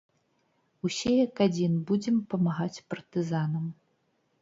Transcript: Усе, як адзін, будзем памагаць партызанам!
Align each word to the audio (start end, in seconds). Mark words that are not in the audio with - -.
Усе, 0.89 1.11
як 1.25 1.43
адзін, 1.47 1.77
будзем 1.91 2.19
памагаць 2.35 2.83
партызанам! 2.95 3.73